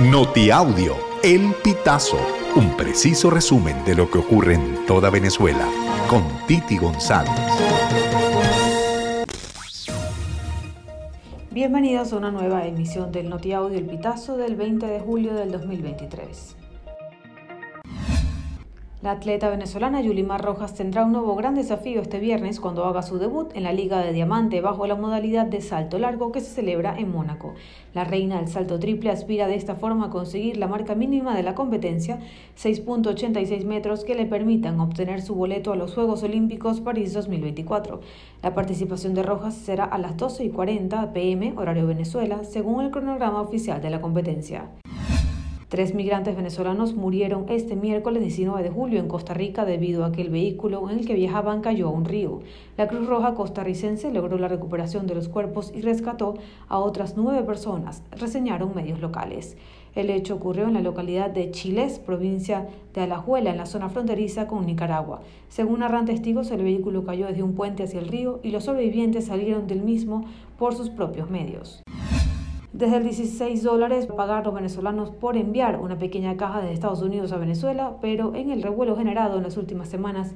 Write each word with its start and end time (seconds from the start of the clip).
Notiaudio, 0.00 0.96
El 1.22 1.54
Pitazo, 1.62 2.18
un 2.56 2.76
preciso 2.76 3.30
resumen 3.30 3.84
de 3.84 3.94
lo 3.94 4.10
que 4.10 4.18
ocurre 4.18 4.54
en 4.54 4.84
toda 4.86 5.08
Venezuela, 5.08 5.68
con 6.10 6.24
Titi 6.48 6.76
González. 6.78 7.30
Bienvenidos 11.52 12.12
a 12.12 12.16
una 12.16 12.32
nueva 12.32 12.66
emisión 12.66 13.12
del 13.12 13.28
Notiaudio 13.28 13.78
El 13.78 13.86
Pitazo 13.86 14.36
del 14.36 14.56
20 14.56 14.84
de 14.84 14.98
julio 14.98 15.32
del 15.34 15.52
2023. 15.52 16.63
La 19.04 19.10
atleta 19.10 19.50
venezolana 19.50 20.00
Yulimar 20.00 20.42
Rojas 20.42 20.72
tendrá 20.72 21.04
un 21.04 21.12
nuevo 21.12 21.36
gran 21.36 21.54
desafío 21.54 22.00
este 22.00 22.20
viernes 22.20 22.58
cuando 22.58 22.86
haga 22.86 23.02
su 23.02 23.18
debut 23.18 23.54
en 23.54 23.64
la 23.64 23.74
Liga 23.74 23.98
de 24.00 24.14
Diamante 24.14 24.62
bajo 24.62 24.86
la 24.86 24.94
modalidad 24.94 25.44
de 25.44 25.60
salto 25.60 25.98
largo 25.98 26.32
que 26.32 26.40
se 26.40 26.54
celebra 26.54 26.98
en 26.98 27.12
Mónaco. 27.12 27.52
La 27.92 28.04
reina 28.04 28.38
del 28.38 28.48
salto 28.48 28.78
triple 28.78 29.10
aspira 29.10 29.46
de 29.46 29.56
esta 29.56 29.74
forma 29.74 30.06
a 30.06 30.10
conseguir 30.10 30.56
la 30.56 30.68
marca 30.68 30.94
mínima 30.94 31.36
de 31.36 31.42
la 31.42 31.54
competencia, 31.54 32.18
6.86 32.56 33.66
metros, 33.66 34.04
que 34.04 34.14
le 34.14 34.24
permitan 34.24 34.80
obtener 34.80 35.20
su 35.20 35.34
boleto 35.34 35.74
a 35.74 35.76
los 35.76 35.92
Juegos 35.92 36.22
Olímpicos 36.22 36.80
París 36.80 37.12
2024. 37.12 38.00
La 38.42 38.54
participación 38.54 39.12
de 39.12 39.22
Rojas 39.22 39.54
será 39.54 39.84
a 39.84 39.98
las 39.98 40.16
12.40 40.16 41.12
pm, 41.12 41.52
horario 41.58 41.86
Venezuela, 41.86 42.42
según 42.44 42.82
el 42.82 42.90
cronograma 42.90 43.42
oficial 43.42 43.82
de 43.82 43.90
la 43.90 44.00
competencia. 44.00 44.70
Tres 45.74 45.92
migrantes 45.92 46.36
venezolanos 46.36 46.94
murieron 46.94 47.46
este 47.48 47.74
miércoles 47.74 48.22
19 48.22 48.62
de 48.62 48.70
julio 48.70 49.00
en 49.00 49.08
Costa 49.08 49.34
Rica 49.34 49.64
debido 49.64 50.04
a 50.04 50.12
que 50.12 50.22
el 50.22 50.30
vehículo 50.30 50.88
en 50.88 51.00
el 51.00 51.04
que 51.04 51.14
viajaban 51.14 51.62
cayó 51.62 51.88
a 51.88 51.90
un 51.90 52.04
río. 52.04 52.42
La 52.76 52.86
Cruz 52.86 53.08
Roja 53.08 53.34
costarricense 53.34 54.12
logró 54.12 54.38
la 54.38 54.46
recuperación 54.46 55.08
de 55.08 55.16
los 55.16 55.28
cuerpos 55.28 55.72
y 55.74 55.80
rescató 55.80 56.34
a 56.68 56.78
otras 56.78 57.16
nueve 57.16 57.42
personas, 57.42 58.04
reseñaron 58.12 58.72
medios 58.72 59.00
locales. 59.00 59.56
El 59.96 60.10
hecho 60.10 60.36
ocurrió 60.36 60.68
en 60.68 60.74
la 60.74 60.80
localidad 60.80 61.30
de 61.30 61.50
Chiles, 61.50 61.98
provincia 61.98 62.68
de 62.94 63.00
Alajuela, 63.00 63.50
en 63.50 63.56
la 63.56 63.66
zona 63.66 63.88
fronteriza 63.88 64.46
con 64.46 64.66
Nicaragua. 64.66 65.22
Según 65.48 65.80
narran 65.80 66.04
testigos, 66.04 66.52
el 66.52 66.62
vehículo 66.62 67.04
cayó 67.04 67.26
desde 67.26 67.42
un 67.42 67.56
puente 67.56 67.82
hacia 67.82 67.98
el 67.98 68.06
río 68.06 68.38
y 68.44 68.52
los 68.52 68.62
sobrevivientes 68.62 69.26
salieron 69.26 69.66
del 69.66 69.82
mismo 69.82 70.24
por 70.56 70.76
sus 70.76 70.88
propios 70.88 71.30
medios. 71.30 71.82
Desde 72.74 72.96
el 72.96 73.04
16 73.04 73.62
dólares 73.62 74.08
pagar 74.08 74.44
los 74.44 74.52
venezolanos 74.52 75.12
por 75.12 75.36
enviar 75.36 75.78
una 75.78 75.96
pequeña 75.96 76.36
caja 76.36 76.60
de 76.60 76.72
Estados 76.72 77.02
Unidos 77.02 77.30
a 77.30 77.36
Venezuela, 77.36 77.98
pero 78.00 78.34
en 78.34 78.50
el 78.50 78.64
revuelo 78.64 78.96
generado 78.96 79.36
en 79.36 79.44
las 79.44 79.56
últimas 79.56 79.88
semanas 79.88 80.34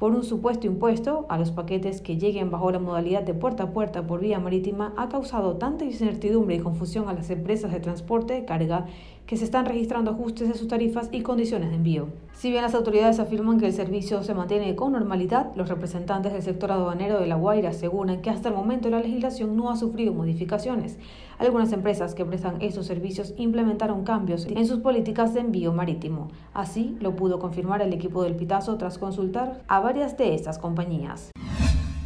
por 0.00 0.14
un 0.14 0.24
supuesto 0.24 0.66
impuesto 0.66 1.26
a 1.28 1.36
los 1.36 1.50
paquetes 1.50 2.00
que 2.00 2.16
lleguen 2.16 2.50
bajo 2.50 2.72
la 2.72 2.78
modalidad 2.78 3.22
de 3.22 3.34
puerta 3.34 3.64
a 3.64 3.70
puerta 3.70 4.06
por 4.06 4.20
vía 4.20 4.40
marítima 4.40 4.94
ha 4.96 5.10
causado 5.10 5.58
tanta 5.58 5.84
incertidumbre 5.84 6.56
y 6.56 6.60
confusión 6.60 7.10
a 7.10 7.12
las 7.12 7.28
empresas 7.28 7.70
de 7.70 7.80
transporte 7.80 8.32
de 8.32 8.46
carga 8.46 8.86
que 9.26 9.36
se 9.36 9.44
están 9.44 9.66
registrando 9.66 10.10
ajustes 10.10 10.48
de 10.48 10.54
sus 10.54 10.66
tarifas 10.66 11.08
y 11.12 11.20
condiciones 11.20 11.68
de 11.68 11.76
envío. 11.76 12.08
Si 12.32 12.50
bien 12.50 12.62
las 12.62 12.74
autoridades 12.74 13.20
afirman 13.20 13.60
que 13.60 13.66
el 13.66 13.72
servicio 13.72 14.24
se 14.24 14.34
mantiene 14.34 14.74
con 14.74 14.92
normalidad, 14.92 15.54
los 15.54 15.68
representantes 15.68 16.32
del 16.32 16.42
sector 16.42 16.72
aduanero 16.72 17.20
de 17.20 17.28
La 17.28 17.36
Guaira 17.36 17.68
aseguran 17.68 18.22
que 18.22 18.30
hasta 18.30 18.48
el 18.48 18.56
momento 18.56 18.90
la 18.90 18.98
legislación 18.98 19.56
no 19.56 19.70
ha 19.70 19.76
sufrido 19.76 20.14
modificaciones. 20.14 20.98
Algunas 21.38 21.72
empresas 21.72 22.14
que 22.14 22.24
prestan 22.24 22.60
esos 22.60 22.86
servicios 22.86 23.34
implementaron 23.36 24.02
cambios 24.02 24.46
en 24.46 24.66
sus 24.66 24.80
políticas 24.80 25.32
de 25.32 25.40
envío 25.40 25.72
marítimo. 25.72 26.28
Así 26.52 26.96
lo 27.00 27.14
pudo 27.14 27.38
confirmar 27.38 27.82
el 27.82 27.92
equipo 27.92 28.24
del 28.24 28.34
Pitazo 28.34 28.78
tras 28.78 28.98
consultar 28.98 29.62
a 29.68 29.80
varias 29.90 30.16
de 30.16 30.36
estas 30.36 30.56
compañías. 30.56 31.32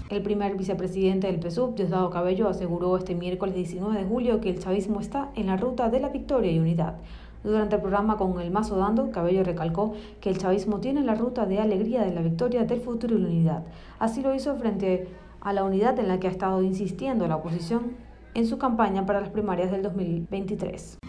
El 0.09 0.23
primer 0.23 0.57
vicepresidente 0.57 1.27
del 1.27 1.39
PSUV, 1.39 1.75
Diosdado 1.75 2.09
Cabello, 2.09 2.49
aseguró 2.49 2.97
este 2.97 3.15
miércoles 3.15 3.55
19 3.55 3.99
de 3.99 4.07
julio 4.07 4.41
que 4.41 4.49
el 4.49 4.59
chavismo 4.59 5.01
está 5.01 5.29
en 5.35 5.49
la 5.49 5.59
ruta 5.59 5.91
de 5.91 6.01
la 6.01 6.09
victoria 6.09 6.51
y 6.51 6.59
unidad. 6.59 6.95
Durante 7.43 7.77
el 7.77 7.83
programa 7.83 8.17
con 8.17 8.41
el 8.41 8.51
Mazo 8.51 8.79
Dando, 8.79 9.11
Cabello 9.11 9.45
recalcó 9.45 9.93
que 10.23 10.31
el 10.31 10.39
chavismo 10.39 10.81
tiene 10.81 11.03
la 11.03 11.15
ruta 11.15 11.45
de 11.45 11.59
alegría 11.59 12.01
de 12.01 12.15
la 12.15 12.23
victoria 12.23 12.65
del 12.65 12.81
futuro 12.81 13.19
y 13.19 13.21
la 13.21 13.29
unidad. 13.29 13.65
Así 13.99 14.23
lo 14.23 14.35
hizo 14.35 14.57
frente 14.57 15.07
a 15.43 15.53
la 15.53 15.63
unidad 15.63 15.99
en 15.99 16.09
la 16.09 16.19
que 16.19 16.29
ha 16.29 16.31
estado 16.31 16.63
insistiendo 16.63 17.29
la 17.29 17.37
oposición 17.37 17.99
en 18.33 18.47
su 18.47 18.57
campaña 18.57 19.05
para 19.05 19.21
las 19.21 19.29
primarias 19.29 19.71
del 19.71 19.83
2023. 19.83 21.04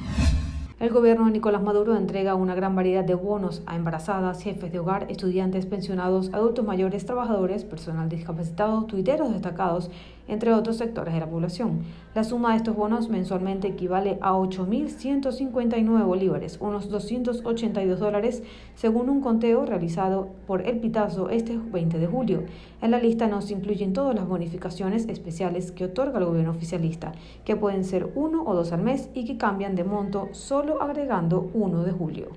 El 0.78 0.90
gobierno 0.90 1.24
de 1.24 1.32
Nicolás 1.32 1.64
Maduro 1.64 1.96
entrega 1.96 2.36
una 2.36 2.54
gran 2.54 2.76
variedad 2.76 3.06
de 3.06 3.16
bonos 3.16 3.64
a 3.66 3.78
embarazadas, 3.78 4.44
jefes 4.44 4.74
de 4.74 4.80
hogar, 4.80 5.10
estudiantes, 5.10 5.66
pensionados, 5.66 6.34
adultos 6.34 6.66
mayores, 6.66 7.06
trabajadores, 7.06 7.64
personal 7.64 8.10
discapacitado, 8.10 8.84
tuiteros 8.84 9.32
destacados 9.32 9.90
entre 10.28 10.54
otros 10.54 10.76
sectores 10.76 11.14
de 11.14 11.20
la 11.22 11.30
población. 11.30 11.84
La 12.14 12.26
suma 12.26 12.52
de 12.52 12.58
estos 12.58 12.76
bonos 12.76 13.08
mensualmente 13.10 13.70
equivale 13.70 14.18
a 14.22 14.34
8.159 14.34 16.06
bolívares, 16.06 16.58
unos 16.60 16.90
282 16.90 18.00
dólares, 18.00 18.44
según 18.74 19.10
un 19.10 19.22
conteo 19.22 19.66
realizado 19.66 20.30
por 20.46 20.68
El 20.68 20.80
Pitazo 20.80 21.30
este 21.30 21.58
20 21.58 22.00
de 22.00 22.08
julio. 22.08 22.44
En 22.82 22.92
la 22.92 23.00
lista 23.00 23.28
no 23.28 23.42
se 23.42 23.54
incluyen 23.54 23.94
todas 23.94 24.16
las 24.16 24.28
bonificaciones 24.28 25.08
especiales 25.08 25.72
que 25.72 25.86
otorga 25.86 26.20
el 26.20 26.26
gobierno 26.26 26.52
oficialista, 26.52 27.14
que 27.46 27.56
pueden 27.56 27.86
ser 27.86 28.12
uno 28.16 28.44
o 28.46 28.54
dos 28.54 28.72
al 28.74 28.82
mes 28.82 29.10
y 29.14 29.26
que 29.26 29.38
cambian 29.38 29.76
de 29.76 29.84
monto 29.84 30.30
solo 30.32 30.65
agregando 30.82 31.50
1 31.54 31.84
de 31.84 31.92
julio. 31.92 32.30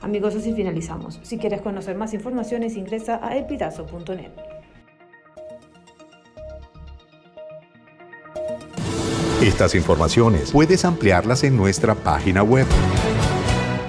Amigos, 0.00 0.34
así 0.34 0.52
finalizamos. 0.52 1.20
Si 1.22 1.38
quieres 1.38 1.62
conocer 1.62 1.96
más 1.96 2.12
informaciones, 2.12 2.76
ingresa 2.76 3.20
a 3.22 3.36
elpitazo.net. 3.36 4.32
Estas 9.40 9.74
informaciones 9.74 10.52
puedes 10.52 10.84
ampliarlas 10.84 11.44
en 11.44 11.56
nuestra 11.56 11.94
página 11.94 12.42
web, 12.42 12.66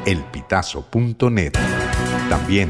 elpitazo.net. 0.06 1.54
También 2.30 2.70